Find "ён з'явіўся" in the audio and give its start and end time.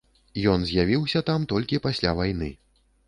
0.53-1.21